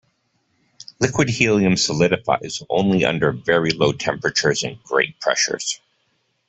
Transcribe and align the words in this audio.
Liquid 0.99 1.29
helium 1.29 1.77
solidifies 1.77 2.63
only 2.71 3.05
under 3.05 3.31
very 3.31 3.69
low 3.69 3.91
temperatures 3.93 4.63
and 4.63 4.81
great 4.81 5.19
pressures. 5.19 5.79